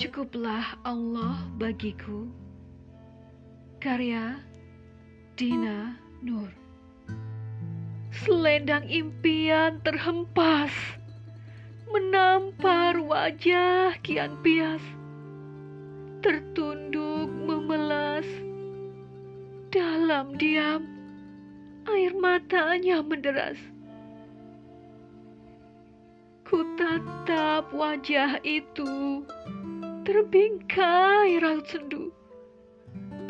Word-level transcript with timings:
Cukuplah 0.00 0.80
Allah 0.80 1.44
bagiku. 1.60 2.24
Karya 3.84 4.40
Dina 5.36 5.92
Nur. 6.24 6.48
Selendang 8.08 8.88
impian 8.88 9.76
terhempas, 9.84 10.72
menampar 11.92 12.96
wajah 12.96 13.92
kian 14.00 14.40
pias, 14.40 14.80
tertunduk 16.24 17.28
memelas. 17.44 18.24
Dalam 19.68 20.32
diam, 20.40 20.80
air 21.92 22.16
matanya 22.16 23.04
menderas. 23.04 23.60
Ku 26.48 26.64
tatap 26.80 27.68
wajah 27.76 28.40
itu, 28.48 29.28
terbingkai 30.10 31.38
raut 31.38 31.70
sendu 31.70 32.10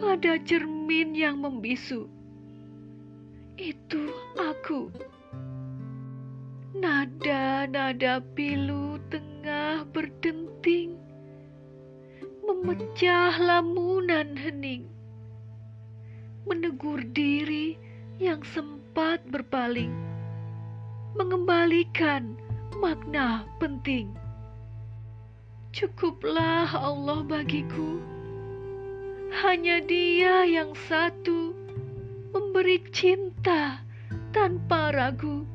pada 0.00 0.40
cermin 0.48 1.12
yang 1.12 1.44
membisu. 1.44 2.08
Itu 3.60 4.08
aku. 4.40 4.88
Nada-nada 6.72 8.24
pilu 8.32 8.96
tengah 9.12 9.84
berdenting, 9.92 10.96
memecah 12.48 13.36
lamunan 13.36 14.32
hening, 14.40 14.88
menegur 16.48 17.04
diri 17.12 17.76
yang 18.16 18.40
sempat 18.40 19.20
berpaling, 19.28 19.92
mengembalikan 21.12 22.40
makna 22.80 23.44
penting. 23.60 24.19
Cukuplah 25.70 26.66
Allah 26.74 27.22
bagiku, 27.22 28.02
hanya 29.38 29.78
Dia 29.78 30.42
yang 30.42 30.74
satu 30.74 31.54
memberi 32.34 32.82
cinta 32.90 33.78
tanpa 34.34 34.90
ragu 34.90 35.46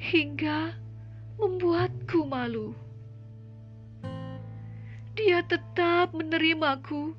hingga 0.00 0.72
membuatku 1.36 2.24
malu. 2.24 2.72
Dia 5.12 5.44
tetap 5.44 6.16
menerimaku 6.16 7.12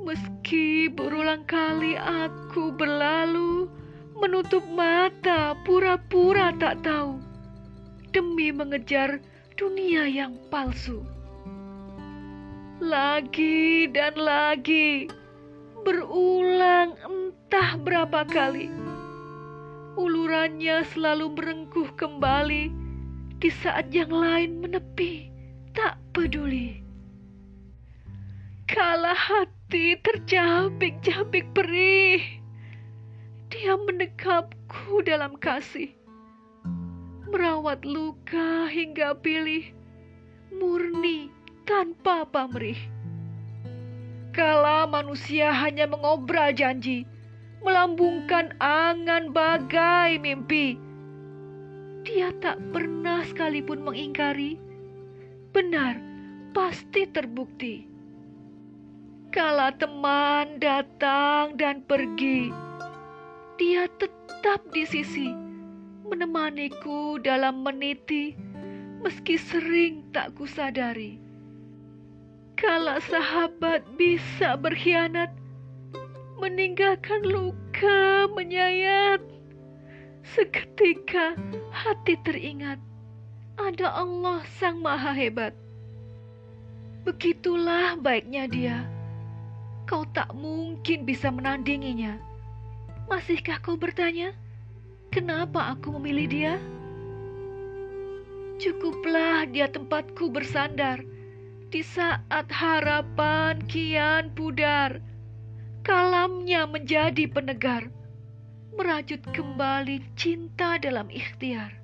meski 0.00 0.88
berulang 0.88 1.44
kali 1.44 2.00
aku 2.00 2.72
berlalu 2.72 3.68
menutup 4.16 4.64
mata 4.72 5.52
pura-pura 5.68 6.56
tak 6.56 6.80
tahu 6.80 7.20
demi 8.08 8.48
mengejar 8.56 9.20
dunia 9.60 10.08
yang 10.08 10.40
palsu. 10.48 11.04
Lagi 12.80 13.84
dan 13.92 14.16
lagi 14.16 15.04
berulang 15.84 16.96
entah 17.04 17.76
berapa 17.76 18.24
kali. 18.24 18.72
Ulurannya 20.00 20.80
selalu 20.96 21.36
merengkuh 21.36 21.92
kembali 21.92 22.72
di 23.36 23.52
saat 23.52 23.92
yang 23.92 24.08
lain 24.08 24.64
menepi, 24.64 25.28
tak 25.76 26.00
peduli. 26.16 26.80
Kala 28.64 29.12
hati 29.12 30.00
terjabik-jabik 30.00 31.52
perih, 31.52 32.24
dia 33.52 33.76
mendekapku 33.76 35.04
dalam 35.04 35.36
kasih 35.36 35.99
merawat 37.30 37.86
luka 37.86 38.66
hingga 38.66 39.14
pilih, 39.22 39.70
murni 40.50 41.30
tanpa 41.62 42.26
pamrih. 42.26 42.76
Kala 44.34 44.90
manusia 44.90 45.54
hanya 45.54 45.86
mengobrol 45.86 46.50
janji, 46.50 47.06
melambungkan 47.62 48.50
angan 48.58 49.30
bagai 49.30 50.18
mimpi. 50.18 50.74
Dia 52.02 52.34
tak 52.42 52.58
pernah 52.74 53.22
sekalipun 53.22 53.86
mengingkari, 53.86 54.58
benar 55.54 56.02
pasti 56.50 57.06
terbukti. 57.06 57.86
Kala 59.30 59.70
teman 59.78 60.58
datang 60.58 61.54
dan 61.54 61.86
pergi, 61.86 62.50
dia 63.54 63.86
tetap 64.02 64.66
di 64.74 64.82
sisi 64.82 65.49
menemaniku 66.10 67.22
dalam 67.22 67.62
meniti, 67.62 68.34
meski 68.98 69.38
sering 69.38 70.02
tak 70.10 70.34
kusadari. 70.34 71.22
Kala 72.58 72.98
sahabat 73.06 73.86
bisa 73.94 74.58
berkhianat, 74.58 75.30
meninggalkan 76.42 77.22
luka 77.22 78.26
menyayat, 78.34 79.22
seketika 80.26 81.38
hati 81.70 82.18
teringat, 82.26 82.82
ada 83.56 83.94
Allah 83.94 84.42
Sang 84.58 84.82
Maha 84.82 85.14
Hebat. 85.14 85.54
Begitulah 87.06 87.96
baiknya 87.96 88.44
dia. 88.50 88.76
Kau 89.88 90.04
tak 90.12 90.36
mungkin 90.36 91.08
bisa 91.08 91.32
menandinginya. 91.32 92.20
Masihkah 93.08 93.56
kau 93.58 93.74
bertanya? 93.74 94.36
Kenapa 95.10 95.74
aku 95.74 95.98
memilih 95.98 96.26
dia? 96.30 96.54
Cukuplah 98.62 99.42
dia 99.50 99.66
tempatku 99.66 100.30
bersandar 100.30 101.02
di 101.66 101.82
saat 101.82 102.46
harapan 102.46 103.58
kian 103.66 104.30
pudar. 104.38 105.02
Kalamnya 105.82 106.62
menjadi 106.62 107.26
penegar, 107.26 107.90
merajut 108.78 109.18
kembali 109.34 109.98
cinta 110.14 110.78
dalam 110.78 111.10
ikhtiar. 111.10 111.74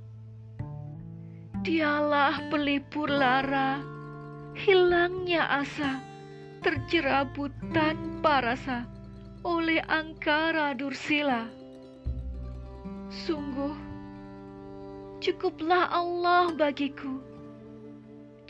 Dialah 1.66 2.46
pelipur 2.46 3.10
lara, 3.10 3.82
hilangnya 4.54 5.50
asa, 5.50 5.98
terjerabut 6.62 7.50
tanpa 7.74 8.54
rasa 8.54 8.86
oleh 9.42 9.82
angkara 9.90 10.78
dursila. 10.78 11.65
Sungguh, 13.06 13.78
cukuplah 15.22 15.86
Allah 15.94 16.50
bagiku. 16.58 17.22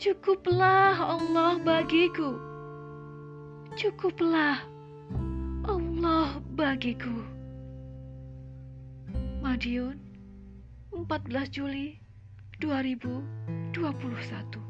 Cukuplah 0.01 0.97
Allah 0.97 1.61
bagiku. 1.61 2.41
Cukuplah 3.77 4.65
Allah 5.65 6.41
bagiku. 6.57 7.13
Madiun, 9.45 10.01
14 10.89 11.53
Juli 11.53 12.01
2021 12.57 14.66